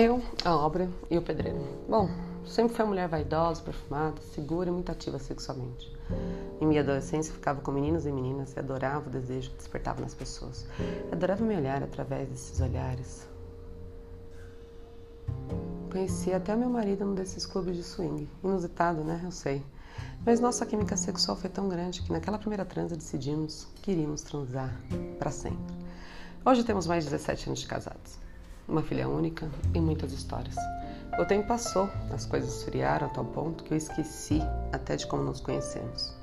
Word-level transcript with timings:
Eu, 0.00 0.22
a 0.44 0.54
obra 0.54 0.88
e 1.10 1.18
o 1.18 1.22
pedreiro. 1.22 1.58
Bom, 1.88 2.08
sempre 2.46 2.72
fui 2.72 2.84
uma 2.84 2.90
mulher 2.90 3.08
vaidosa, 3.08 3.60
perfumada, 3.60 4.22
segura 4.32 4.68
e 4.68 4.72
muito 4.72 4.92
ativa 4.92 5.18
sexualmente. 5.18 5.92
Em 6.60 6.66
minha 6.68 6.82
adolescência, 6.82 7.34
ficava 7.34 7.60
com 7.60 7.72
meninos 7.72 8.06
e 8.06 8.12
meninas 8.12 8.54
e 8.54 8.60
adorava 8.60 9.08
o 9.08 9.10
desejo 9.10 9.50
que 9.50 9.56
despertava 9.56 10.00
nas 10.00 10.14
pessoas. 10.14 10.64
Adorava 11.10 11.44
me 11.44 11.56
olhar 11.56 11.82
através 11.82 12.28
desses 12.28 12.60
olhares. 12.60 13.28
Conheci 15.90 16.32
até 16.32 16.54
meu 16.54 16.70
marido 16.70 17.04
num 17.04 17.16
desses 17.16 17.44
clubes 17.44 17.74
de 17.74 17.82
swing. 17.82 18.28
Inusitado, 18.44 19.02
né? 19.02 19.20
Eu 19.24 19.32
sei. 19.32 19.66
Mas 20.24 20.38
nossa 20.38 20.64
química 20.64 20.96
sexual 20.96 21.36
foi 21.36 21.50
tão 21.50 21.68
grande 21.68 22.02
que 22.02 22.12
naquela 22.12 22.38
primeira 22.38 22.64
transa 22.64 22.94
decidimos 22.94 23.66
que 23.82 23.90
iríamos 23.90 24.22
transar 24.22 24.80
para 25.18 25.32
sempre. 25.32 25.74
Hoje 26.44 26.62
temos 26.62 26.86
mais 26.86 27.02
de 27.02 27.10
17 27.10 27.48
anos 27.48 27.58
de 27.58 27.66
casados 27.66 28.27
uma 28.68 28.82
filha 28.82 29.08
única 29.08 29.50
e 29.74 29.80
muitas 29.80 30.12
histórias. 30.12 30.54
O 31.18 31.24
tempo 31.24 31.48
passou, 31.48 31.88
as 32.12 32.26
coisas 32.26 32.58
esfriaram 32.58 33.06
a 33.06 33.10
tal 33.10 33.24
ponto 33.24 33.64
que 33.64 33.72
eu 33.72 33.78
esqueci 33.78 34.40
até 34.72 34.94
de 34.94 35.06
como 35.06 35.24
nos 35.24 35.40
conhecemos. 35.40 36.14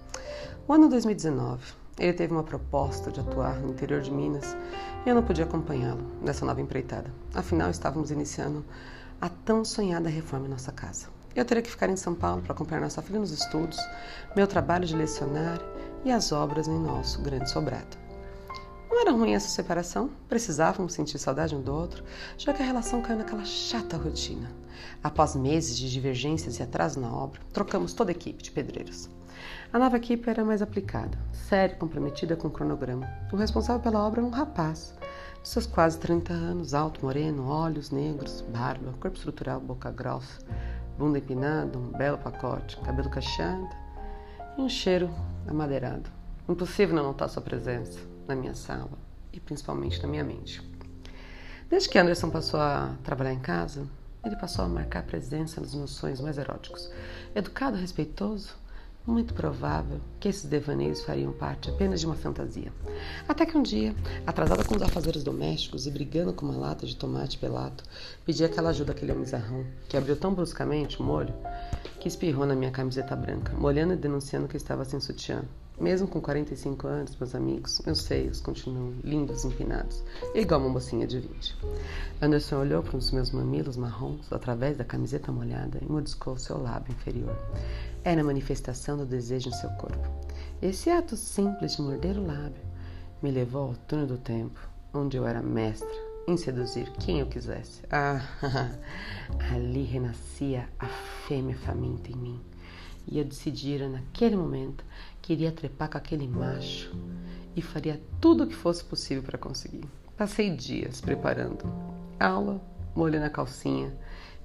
O 0.68 0.74
ano 0.74 0.88
2019, 0.88 1.62
ele 2.00 2.14
teve 2.14 2.34
uma 2.34 2.44
proposta 2.44 3.12
de 3.12 3.20
atuar 3.20 3.60
no 3.60 3.72
interior 3.72 4.02
de 4.02 4.12
Minas 4.12 4.56
e 5.06 5.10
eu 5.10 5.16
não 5.16 5.24
podia 5.24 5.46
acompanhá-lo 5.46 6.06
nessa 6.22 6.46
nova 6.46 6.62
empreitada. 6.62 7.12
Afinal, 7.34 7.70
estávamos 7.70 8.12
iniciando 8.12 8.64
a 9.20 9.30
tão 9.30 9.66
sonhada 9.66 10.08
reforma 10.08 10.46
em 10.46 10.52
nossa 10.52 10.72
casa. 10.72 11.08
Eu 11.36 11.44
teria 11.44 11.64
que 11.64 11.70
ficar 11.70 11.90
em 11.90 11.98
São 11.98 12.16
Paulo 12.16 12.42
para 12.42 12.54
acompanhar 12.54 12.82
nossa 12.82 13.02
filha 13.02 13.20
nos 13.20 13.32
estudos, 13.32 13.78
meu 14.36 14.48
trabalho 14.48 14.86
de 14.86 14.96
lecionar 14.96 15.60
e 16.06 16.12
as 16.12 16.32
obras 16.32 16.68
em 16.68 16.80
nosso 16.80 17.22
grande 17.22 17.50
sobrado. 17.50 18.05
Não 18.96 19.02
era 19.02 19.12
ruim 19.12 19.34
essa 19.34 19.50
separação, 19.50 20.10
precisávamos 20.30 20.94
sentir 20.94 21.20
saudade 21.20 21.54
um 21.54 21.62
do 21.62 21.74
outro, 21.74 22.02
já 22.38 22.54
que 22.54 22.64
a 22.64 22.66
relação 22.66 23.02
caiu 23.02 23.18
naquela 23.18 23.44
chata 23.44 23.98
rotina. 23.98 24.50
Após 25.04 25.36
meses 25.36 25.78
de 25.78 25.92
divergências 25.92 26.60
e 26.60 26.64
atraso 26.64 27.02
na 27.02 27.14
obra, 27.14 27.42
trocamos 27.52 27.92
toda 27.92 28.12
a 28.12 28.16
equipe 28.16 28.42
de 28.42 28.52
pedreiros. 28.52 29.10
A 29.74 29.78
nova 29.78 29.98
equipe 29.98 30.30
era 30.30 30.46
mais 30.46 30.62
aplicada, 30.62 31.18
séria 31.34 31.74
e 31.74 31.78
comprometida 31.78 32.38
com 32.38 32.48
o 32.48 32.52
cronograma. 32.52 33.06
O 33.34 33.36
responsável 33.36 33.82
pela 33.82 34.00
obra 34.00 34.22
era 34.22 34.28
um 34.28 34.32
rapaz, 34.32 34.94
de 35.44 35.50
seus 35.50 35.68
quase 35.68 36.00
30 36.00 36.32
anos, 36.32 36.74
alto, 36.74 37.04
moreno, 37.04 37.50
olhos 37.50 37.92
negros, 37.92 38.40
barba, 38.48 38.94
corpo 39.02 39.18
estrutural, 39.18 39.60
boca 39.60 39.92
grossa, 39.92 40.40
bunda 40.98 41.18
empinada, 41.18 41.78
um 41.78 41.92
belo 41.92 42.18
pacote, 42.18 42.78
cabelo 42.78 43.10
cacheado 43.10 43.68
e 44.58 44.62
um 44.62 44.70
cheiro 44.70 45.14
amadeirado. 45.46 46.10
Impossível 46.48 46.96
não 46.96 47.04
notar 47.04 47.28
sua 47.28 47.42
presença 47.42 48.15
na 48.28 48.36
minha 48.36 48.56
sala 48.56 48.98
e 49.32 49.40
principalmente 49.40 50.02
na 50.02 50.08
minha 50.08 50.24
mente. 50.24 50.62
Desde 51.70 51.90
que 51.90 51.98
Anderson 51.98 52.30
passou 52.30 52.60
a 52.60 52.96
trabalhar 53.04 53.34
em 53.34 53.40
casa, 53.40 53.88
ele 54.24 54.36
passou 54.36 54.66
a 54.66 54.68
marcar 54.68 55.04
presença 55.04 55.62
nos 55.62 55.76
meus 55.76 55.92
sonhos 55.92 56.22
mais 56.22 56.38
eróticos. 56.38 56.92
Educado, 57.36 57.78
respeitoso, 57.78 58.56
muito 59.06 59.34
provável 59.34 60.00
que 60.20 60.28
esses 60.28 60.46
devaneios 60.46 61.04
fariam 61.04 61.32
parte 61.32 61.70
apenas 61.70 62.00
de 62.00 62.06
uma 62.06 62.16
fantasia. 62.16 62.72
Até 63.28 63.46
que 63.46 63.58
um 63.58 63.62
dia, 63.62 63.96
atrasada 64.26 64.64
com 64.64 64.76
os 64.76 64.82
afazeres 64.82 65.24
domésticos 65.24 65.86
e 65.86 65.92
brigando 65.92 66.34
com 66.34 66.46
uma 66.46 66.58
lata 66.58 66.88
de 66.88 66.96
tomate 66.96 67.38
pelato, 67.38 67.84
pedi 68.26 68.44
aquela 68.44 68.70
ajuda 68.70 68.94
àquele 68.94 69.12
homizarrão, 69.12 69.66
que 69.88 69.98
abriu 69.98 70.16
tão 70.16 70.34
bruscamente 70.34 71.00
o 71.00 71.04
molho 71.04 71.34
que 72.00 72.08
espirrou 72.08 72.46
na 72.46 72.56
minha 72.56 72.72
camiseta 72.72 73.16
branca, 73.16 73.54
molhando 73.54 73.94
e 73.94 73.98
denunciando 73.98 74.48
que 74.48 74.58
estava 74.58 74.84
sem 74.86 75.00
sutiã. 75.00 75.44
Mesmo 75.80 76.08
com 76.08 76.22
45 76.22 76.88
anos, 76.88 77.18
meus 77.18 77.36
amigos, 77.36 77.82
meus 77.86 78.02
seios 78.02 78.40
continuam 78.40 78.94
lindos 79.04 79.44
e 79.44 79.48
empinados, 79.48 80.04
igual 80.34 80.62
uma 80.62 80.70
mocinha 80.70 81.06
de 81.06 81.20
20. 81.20 81.58
Anderson 82.22 82.62
olhou 82.62 82.82
para 82.82 82.96
os 82.96 83.12
meus 83.12 83.32
mamilos 83.32 83.76
marrons 83.76 84.32
através 84.32 84.78
da 84.78 84.86
camiseta 84.86 85.34
molhada 85.34 85.80
e 85.82 85.92
mordiscou 85.92 86.38
seu 86.38 86.62
lábio 86.62 86.94
inferior. 86.94 87.38
Era 88.06 88.22
a 88.22 88.24
manifestação 88.24 88.98
do 88.98 89.06
desejo 89.06 89.50
em 89.50 89.54
seu 89.54 89.70
corpo. 89.72 90.10
Esse 90.62 90.90
ato 90.90 91.18
simples 91.18 91.76
de 91.76 91.82
morder 91.82 92.18
o 92.18 92.26
lábio 92.26 92.64
me 93.22 93.30
levou 93.30 93.70
ao 93.70 93.76
túnel 93.88 94.08
do 94.08 94.18
tempo, 94.18 94.60
onde 94.94 95.18
eu 95.18 95.28
era 95.28 95.42
mestra 95.42 95.90
em 96.28 96.38
seduzir 96.38 96.90
quem 97.00 97.20
eu 97.20 97.28
quisesse. 97.28 97.82
Ah, 97.92 98.22
ali 99.52 99.84
renascia 99.84 100.70
a 100.80 100.88
fêmea 101.28 101.58
faminta 101.58 102.12
em 102.12 102.16
mim. 102.16 102.55
E 103.08 103.20
eu 103.20 103.26
decidira 103.26 103.88
naquele 103.88 104.36
momento 104.36 104.84
que 105.22 105.34
iria 105.34 105.52
trepar 105.52 105.90
com 105.90 105.98
aquele 105.98 106.28
macho 106.28 106.96
e 107.56 107.62
faria 107.62 108.02
tudo 108.20 108.44
o 108.44 108.48
que 108.48 108.56
fosse 108.56 108.84
possível 108.84 109.24
para 109.24 109.38
conseguir. 109.38 109.86
Passei 110.18 110.50
dias 110.50 111.02
preparando 111.02 111.66
aula, 112.20 112.62
molhando 112.96 113.26
a 113.26 113.30
calcinha, 113.30 113.94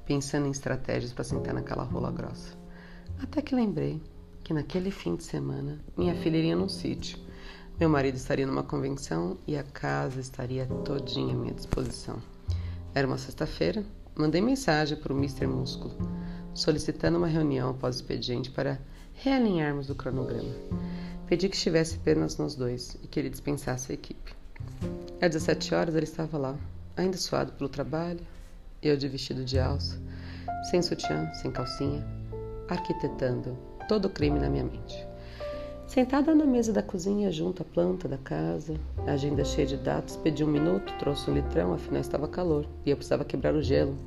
pensando 0.05 0.47
em 0.47 0.51
estratégias 0.51 1.13
para 1.13 1.25
sentar 1.25 1.55
naquela 1.55 1.85
rola 1.85 2.11
grossa. 2.11 2.57
Até 3.23 3.41
que 3.43 3.55
lembrei 3.55 4.01
que 4.43 4.53
naquele 4.53 4.91
fim 4.91 5.17
de 5.17 5.25
semana 5.25 5.79
minha 5.97 6.15
filha 6.15 6.37
iria 6.37 6.57
num 6.57 6.69
sítio. 6.69 7.19
Meu 7.79 7.89
marido 7.89 8.17
estaria 8.17 8.47
numa 8.47 8.63
convenção 8.63 9.39
e 9.47 9.57
a 9.57 9.63
casa 9.63 10.21
estaria 10.21 10.67
todinha 10.85 11.35
à 11.35 11.39
minha 11.39 11.55
disposição. 11.55 12.21
Era 12.95 13.07
uma 13.07 13.17
sexta-feira, 13.17 13.85
mandei 14.15 14.41
mensagem 14.41 14.99
para 14.99 15.13
o 15.13 15.17
Mr. 15.17 15.47
Músculo 15.47 16.20
solicitando 16.55 17.19
uma 17.19 17.27
reunião 17.27 17.71
após 17.71 17.97
o 17.97 17.99
expediente 17.99 18.51
para 18.51 18.81
realinharmos 19.15 19.91
o 19.91 19.95
cronograma. 19.95 20.55
Pedi 21.27 21.49
que 21.49 21.57
estivesse 21.57 21.97
apenas 21.97 22.37
nós 22.37 22.55
dois 22.55 22.97
e 23.03 23.07
que 23.07 23.21
ele 23.21 23.31
dispensasse 23.31 23.93
a 23.93 23.95
equipe. 23.95 24.35
Às 25.21 25.31
17 25.31 25.75
horas 25.75 25.95
ele 25.95 26.05
estava 26.05 26.37
lá, 26.39 26.57
ainda 26.97 27.17
suado 27.17 27.53
pelo 27.53 27.69
trabalho, 27.69 28.21
eu 28.83 28.97
de 28.97 29.09
vestido 29.09 29.45
de 29.45 29.59
alça, 29.59 30.01
sem 30.71 30.83
sutiã, 30.83 31.31
sem 31.35 31.51
calcinha, 31.51 32.05
arquitetando 32.69 33.57
todo 33.87 34.07
o 34.07 34.11
crime 34.11 34.39
na 34.39 34.49
minha 34.49 34.65
mente. 34.65 35.07
Sentada 35.87 36.35
na 36.35 36.45
mesa 36.45 36.73
da 36.73 36.83
cozinha, 36.83 37.33
junto 37.33 37.63
à 37.63 37.65
planta 37.65 38.09
da 38.09 38.17
casa, 38.17 38.75
a 39.07 39.13
agenda 39.13 39.45
cheia 39.45 39.67
de 39.67 39.77
dados, 39.77 40.17
pedi 40.17 40.45
um 40.45 40.47
minuto, 40.47 40.93
trouxe 40.99 41.29
um 41.29 41.35
litrão, 41.35 41.75
afinal 41.75 42.01
estava 42.01 42.29
calor 42.29 42.65
e 42.87 42.91
eu 42.91 42.97
precisava 42.97 43.25
quebrar 43.25 43.55
o 43.55 43.63
gelo 43.63 43.99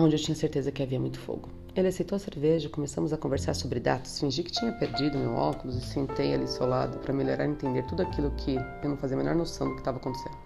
onde 0.00 0.16
eu 0.16 0.20
tinha 0.20 0.34
certeza 0.34 0.72
que 0.72 0.82
havia 0.82 0.98
muito 0.98 1.18
fogo. 1.18 1.48
Ele 1.74 1.88
aceitou 1.88 2.16
a 2.16 2.18
cerveja, 2.18 2.68
começamos 2.68 3.12
a 3.12 3.16
conversar 3.16 3.54
sobre 3.54 3.80
datas. 3.80 4.18
Fingi 4.18 4.42
que 4.42 4.52
tinha 4.52 4.72
perdido 4.72 5.18
meu 5.18 5.34
óculos 5.34 5.76
e 5.76 5.80
sentei 5.80 6.34
ali 6.34 6.46
solado 6.46 6.98
para 6.98 7.12
melhorar 7.12 7.46
entender 7.46 7.84
tudo 7.86 8.02
aquilo 8.02 8.30
que 8.32 8.56
eu 8.56 8.88
não 8.88 8.96
fazia 8.96 9.16
a 9.16 9.20
menor 9.20 9.34
noção 9.34 9.68
do 9.68 9.74
que 9.74 9.80
estava 9.80 9.98
acontecendo. 9.98 10.36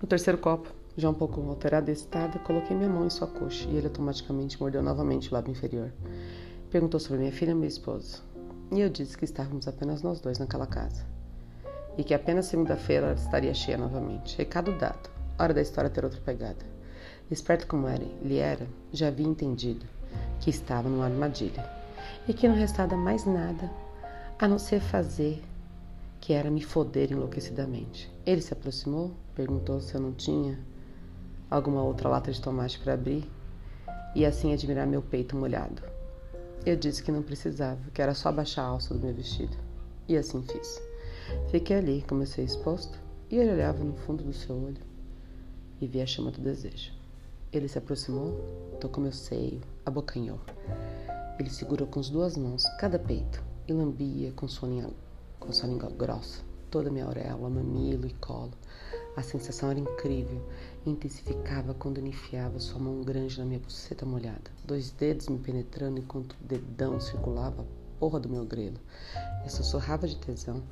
No 0.00 0.06
terceiro 0.06 0.38
copo, 0.38 0.72
já 0.96 1.08
um 1.08 1.14
pouco 1.14 1.40
alterada 1.48 1.90
e 1.90 1.94
excitada, 1.94 2.38
coloquei 2.40 2.76
minha 2.76 2.88
mão 2.88 3.06
em 3.06 3.10
sua 3.10 3.26
coxa 3.26 3.68
e 3.68 3.76
ele 3.76 3.86
automaticamente 3.86 4.60
mordeu 4.60 4.82
novamente 4.82 5.30
o 5.30 5.34
lábio 5.34 5.52
inferior. 5.52 5.92
Perguntou 6.70 7.00
sobre 7.00 7.20
minha 7.20 7.32
filha 7.32 7.50
e 7.50 7.54
meu 7.54 7.68
esposo. 7.68 8.22
E 8.72 8.80
eu 8.80 8.88
disse 8.88 9.16
que 9.16 9.24
estávamos 9.24 9.66
apenas 9.66 10.02
nós 10.02 10.20
dois 10.20 10.38
naquela 10.38 10.66
casa. 10.66 11.04
E 11.98 12.04
que 12.04 12.14
apenas 12.14 12.46
segunda-feira 12.46 13.12
estaria 13.14 13.52
cheia 13.52 13.76
novamente. 13.76 14.36
Recado 14.36 14.76
dado. 14.78 15.10
Hora 15.38 15.52
da 15.52 15.60
história 15.60 15.90
ter 15.90 16.04
outra 16.04 16.20
pegada. 16.20 16.79
Esperto 17.30 17.66
como 17.68 17.88
ele 17.88 18.38
era, 18.38 18.66
já 18.92 19.06
havia 19.06 19.26
entendido 19.26 19.86
que 20.40 20.50
estava 20.50 20.88
numa 20.88 21.04
armadilha 21.04 21.64
e 22.26 22.34
que 22.34 22.48
não 22.48 22.56
restava 22.56 22.96
mais 22.96 23.24
nada 23.24 23.70
a 24.36 24.48
não 24.48 24.58
ser 24.58 24.80
fazer 24.80 25.40
que 26.20 26.32
era 26.32 26.50
me 26.50 26.60
foder 26.60 27.12
enlouquecidamente. 27.12 28.10
Ele 28.26 28.40
se 28.40 28.52
aproximou, 28.52 29.12
perguntou 29.34 29.80
se 29.80 29.94
eu 29.94 30.00
não 30.00 30.12
tinha 30.12 30.58
alguma 31.48 31.82
outra 31.82 32.08
lata 32.08 32.32
de 32.32 32.40
tomate 32.40 32.80
para 32.80 32.94
abrir 32.94 33.24
e 34.14 34.26
assim 34.26 34.52
admirar 34.52 34.86
meu 34.86 35.00
peito 35.00 35.36
molhado. 35.36 35.82
Eu 36.66 36.76
disse 36.76 37.02
que 37.02 37.12
não 37.12 37.22
precisava, 37.22 37.80
que 37.94 38.02
era 38.02 38.12
só 38.12 38.32
baixar 38.32 38.62
a 38.64 38.66
alça 38.66 38.92
do 38.92 39.00
meu 39.00 39.14
vestido. 39.14 39.56
E 40.08 40.16
assim 40.16 40.42
fiz. 40.42 40.82
Fiquei 41.50 41.76
ali, 41.76 42.04
comecei 42.08 42.44
exposto, 42.44 42.98
e 43.30 43.36
ele 43.36 43.52
olhava 43.52 43.84
no 43.84 43.94
fundo 43.94 44.24
do 44.24 44.32
seu 44.32 44.56
olho 44.56 44.82
e 45.80 45.86
via 45.86 46.02
a 46.02 46.06
chama 46.06 46.30
do 46.30 46.40
desejo. 46.40 46.99
Ele 47.52 47.68
se 47.68 47.78
aproximou, 47.78 48.76
tocou 48.80 49.02
meu 49.02 49.12
seio, 49.12 49.60
abocanhou. 49.84 50.40
Ele 51.38 51.50
segurou 51.50 51.86
com 51.86 52.00
as 52.00 52.10
duas 52.10 52.36
mãos 52.36 52.64
cada 52.78 52.98
peito 52.98 53.42
e 53.66 53.72
lambia 53.72 54.32
com 54.32 54.46
sua 54.46 54.68
língua, 54.68 54.92
com 55.38 55.52
sua 55.52 55.68
língua 55.68 55.90
grossa 55.90 56.50
toda 56.70 56.90
minha 56.90 57.04
auréola, 57.04 57.50
mamilo 57.50 58.06
e 58.06 58.14
colo. 58.14 58.52
A 59.16 59.22
sensação 59.22 59.70
era 59.70 59.80
incrível 59.80 60.40
e 60.86 60.90
intensificava 60.90 61.74
quando 61.74 61.98
ele 61.98 62.10
enfiava 62.10 62.60
sua 62.60 62.80
mão 62.80 63.02
grande 63.02 63.38
na 63.38 63.44
minha 63.44 63.58
buceta 63.58 64.06
molhada, 64.06 64.50
dois 64.64 64.92
dedos 64.92 65.28
me 65.28 65.38
penetrando 65.38 65.98
enquanto 65.98 66.32
o 66.34 66.44
dedão 66.44 67.00
circulava 67.00 67.62
a 67.62 67.98
porra 67.98 68.20
do 68.20 68.28
meu 68.28 68.44
grelo. 68.44 68.78
Eu 69.42 69.50
sussurrava 69.50 70.06
de 70.06 70.16
tesão 70.16 70.62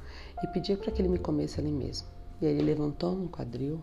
e 0.42 0.46
pedia 0.46 0.76
para 0.76 0.92
que 0.92 1.02
ele 1.02 1.08
me 1.08 1.18
comesse 1.18 1.60
ali 1.60 1.72
mesmo. 1.72 2.06
E 2.40 2.46
aí 2.46 2.52
ele 2.52 2.62
levantou 2.62 3.16
no 3.16 3.28
quadril, 3.28 3.82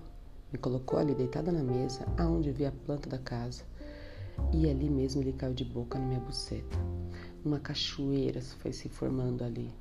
me 0.51 0.59
colocou 0.59 0.99
ali 0.99 1.13
deitada 1.13 1.51
na 1.51 1.63
mesa, 1.63 2.05
aonde 2.17 2.51
via 2.51 2.69
a 2.69 2.85
planta 2.85 3.09
da 3.09 3.17
casa. 3.17 3.63
E 4.53 4.69
ali 4.69 4.89
mesmo 4.89 5.21
ele 5.21 5.33
caiu 5.33 5.53
de 5.53 5.63
boca 5.63 5.97
na 5.97 6.05
minha 6.05 6.19
buceta. 6.19 6.77
Uma 7.43 7.59
cachoeira 7.59 8.41
foi 8.41 8.73
se 8.73 8.89
formando 8.89 9.43
ali. 9.43 9.73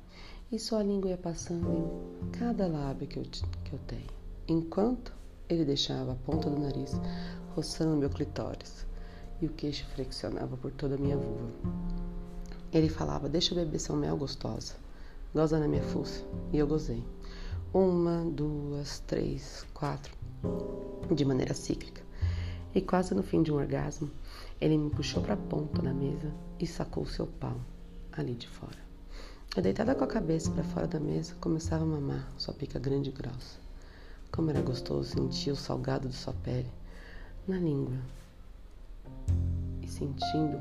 E 0.51 0.59
só 0.59 0.79
a 0.79 0.83
língua 0.83 1.09
ia 1.09 1.17
passando 1.17 1.67
em 2.23 2.29
cada 2.31 2.67
lábio 2.67 3.07
que 3.07 3.17
eu, 3.17 3.23
que 3.63 3.73
eu 3.73 3.79
tenho. 3.87 4.09
Enquanto 4.47 5.11
Ele 5.49 5.65
deixava 5.65 6.13
a 6.13 6.15
ponta 6.15 6.49
do 6.49 6.59
nariz 6.59 6.93
roçando 7.55 7.97
meu 7.97 8.09
clitóris 8.09 8.85
e 9.41 9.45
o 9.45 9.49
queixo 9.49 9.85
flexionava 9.93 10.55
por 10.57 10.71
toda 10.71 10.95
a 10.95 10.97
minha 10.97 11.17
vulva. 11.17 11.51
Ele 12.71 12.89
falava: 12.89 13.29
Deixa 13.29 13.53
eu 13.53 13.57
beber 13.57 13.79
seu 13.79 13.95
mel 13.95 14.17
gostosa. 14.17 14.73
Goza 15.33 15.59
na 15.59 15.67
minha 15.67 15.83
fuça. 15.83 16.23
E 16.53 16.57
eu 16.57 16.67
gozei. 16.67 17.03
Uma, 17.73 18.23
duas, 18.23 18.99
três, 18.99 19.65
quatro. 19.73 20.15
De 21.11 21.23
maneira 21.25 21.53
cíclica. 21.53 22.01
E 22.73 22.81
quase 22.81 23.13
no 23.13 23.23
fim 23.23 23.41
de 23.41 23.51
um 23.51 23.55
orgasmo, 23.55 24.09
ele 24.59 24.77
me 24.77 24.89
puxou 24.89 25.21
para 25.21 25.33
a 25.33 25.37
ponta 25.37 25.81
da 25.81 25.93
mesa 25.93 26.33
e 26.59 26.67
sacou 26.67 27.05
seu 27.05 27.27
pau 27.27 27.55
ali 28.11 28.33
de 28.33 28.47
fora. 28.47 28.77
Eu, 29.55 29.63
deitada 29.63 29.95
com 29.95 30.03
a 30.03 30.07
cabeça 30.07 30.51
para 30.51 30.63
fora 30.63 30.87
da 30.87 30.99
mesa, 30.99 31.35
começava 31.39 31.83
a 31.83 31.87
mamar 31.87 32.27
sua 32.37 32.53
pica 32.53 32.77
grande 32.77 33.09
e 33.09 33.13
grossa. 33.13 33.57
Como 34.31 34.49
era 34.49 34.61
gostoso 34.61 35.11
sentir 35.11 35.51
o 35.51 35.55
salgado 35.55 36.09
de 36.09 36.15
sua 36.15 36.33
pele 36.33 36.69
na 37.47 37.57
língua 37.57 37.97
e 39.81 39.87
sentindo 39.87 40.57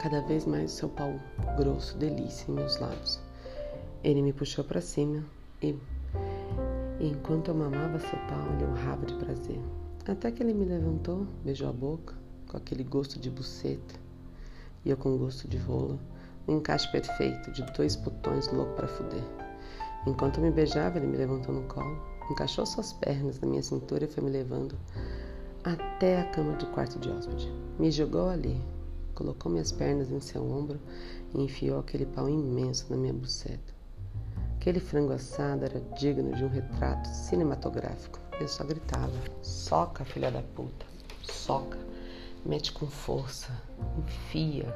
cada 0.00 0.20
vez 0.22 0.46
mais 0.46 0.72
o 0.72 0.76
seu 0.76 0.88
pau 0.88 1.20
grosso, 1.56 1.96
delícia 1.98 2.50
em 2.50 2.54
meus 2.54 2.78
lábios. 2.78 3.20
Ele 4.02 4.22
me 4.22 4.32
puxou 4.32 4.64
para 4.64 4.80
cima 4.80 5.24
e, 5.62 5.76
e, 7.00 7.08
enquanto 7.08 7.48
eu 7.48 7.54
mamava 7.54 7.98
seu 7.98 8.18
pau, 8.28 8.52
ele 8.54 8.64
urrava 8.64 9.06
de 9.06 9.14
prazer. 9.14 9.60
Até 10.06 10.30
que 10.30 10.42
ele 10.42 10.54
me 10.54 10.64
levantou, 10.64 11.26
beijou 11.44 11.68
a 11.68 11.72
boca, 11.72 12.14
com 12.48 12.56
aquele 12.56 12.82
gosto 12.82 13.20
de 13.20 13.30
buceta, 13.30 13.94
e 14.84 14.90
eu 14.90 14.96
com 14.96 15.16
gosto 15.18 15.46
de 15.46 15.58
rola, 15.58 15.98
um 16.46 16.56
encaixe 16.56 16.90
perfeito 16.90 17.52
de 17.52 17.62
dois 17.76 17.94
botões 17.94 18.50
louco 18.50 18.74
para 18.74 18.88
fuder. 18.88 19.22
Enquanto 20.06 20.40
me 20.40 20.50
beijava, 20.50 20.96
ele 20.96 21.06
me 21.06 21.16
levantou 21.16 21.54
no 21.54 21.62
colo, 21.68 21.98
encaixou 22.30 22.64
suas 22.64 22.92
pernas 22.94 23.38
na 23.40 23.48
minha 23.48 23.62
cintura 23.62 24.04
e 24.04 24.08
foi 24.08 24.24
me 24.24 24.30
levando 24.30 24.74
até 25.62 26.20
a 26.20 26.30
cama 26.30 26.54
do 26.54 26.66
quarto 26.68 26.98
de 26.98 27.10
hóspede. 27.10 27.52
Me 27.78 27.90
jogou 27.90 28.30
ali, 28.30 28.58
colocou 29.14 29.52
minhas 29.52 29.72
pernas 29.72 30.10
em 30.10 30.20
seu 30.20 30.42
ombro 30.42 30.80
e 31.34 31.42
enfiou 31.42 31.80
aquele 31.80 32.06
pau 32.06 32.28
imenso 32.28 32.86
na 32.88 32.96
minha 32.96 33.12
buceta. 33.12 33.77
Aquele 34.60 34.80
frango 34.80 35.12
assado 35.12 35.64
era 35.64 35.80
digno 35.96 36.34
de 36.34 36.44
um 36.44 36.48
retrato 36.48 37.06
cinematográfico. 37.06 38.18
Eu 38.40 38.48
só 38.48 38.64
gritava: 38.64 39.12
soca, 39.40 40.04
filha 40.04 40.32
da 40.32 40.42
puta, 40.42 40.84
soca, 41.22 41.78
mete 42.44 42.72
com 42.72 42.88
força, 42.88 43.52
enfia. 43.96 44.66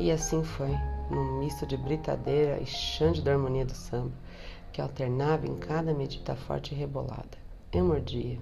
E 0.00 0.10
assim 0.10 0.42
foi, 0.42 0.72
num 1.12 1.38
misto 1.38 1.64
de 1.64 1.76
britadeira 1.76 2.60
e 2.60 2.66
xande 2.66 3.22
da 3.22 3.32
harmonia 3.32 3.64
do 3.64 3.72
samba, 3.72 4.12
que 4.72 4.80
alternava 4.80 5.46
em 5.46 5.54
cada 5.58 5.94
medida 5.94 6.34
forte 6.34 6.74
e 6.74 6.76
rebolada. 6.76 7.38
Eu 7.72 7.84
mordia 7.84 8.40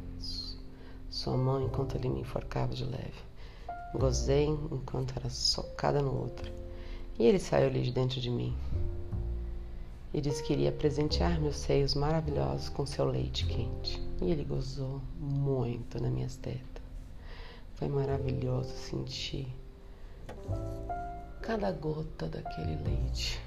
sua 1.10 1.36
mão 1.36 1.62
enquanto 1.62 1.96
ele 1.96 2.08
me 2.08 2.22
enforcava 2.22 2.74
de 2.74 2.86
leve. 2.86 3.20
Gozei 3.94 4.46
enquanto 4.46 5.12
era 5.18 5.28
socada 5.28 6.00
no 6.00 6.18
outro. 6.18 6.50
E 7.18 7.26
ele 7.26 7.38
saiu 7.38 7.66
ali 7.66 7.82
de 7.82 7.92
dentro 7.92 8.18
de 8.18 8.30
mim. 8.30 8.56
E 10.14 10.20
disse 10.20 10.42
que 10.42 10.52
iria 10.52 10.70
presentear 10.70 11.40
meus 11.40 11.56
seios 11.56 11.94
maravilhosos 11.94 12.68
com 12.68 12.84
seu 12.84 13.06
leite 13.06 13.46
quente. 13.46 14.00
E 14.20 14.30
ele 14.30 14.44
gozou 14.44 15.00
muito 15.18 16.00
nas 16.00 16.12
minhas 16.12 16.36
tetas. 16.36 16.82
Foi 17.74 17.88
maravilhoso 17.88 18.70
sentir 18.70 19.48
cada 21.40 21.72
gota 21.72 22.28
daquele 22.28 22.76
leite. 22.84 23.40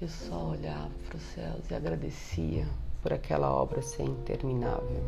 Eu 0.00 0.08
só 0.08 0.50
olhava 0.50 0.90
para 1.06 1.16
os 1.16 1.22
céus 1.22 1.70
e 1.70 1.74
agradecia 1.74 2.66
por 3.02 3.12
aquela 3.12 3.54
obra 3.54 3.82
ser 3.82 4.04
interminável. 4.04 5.04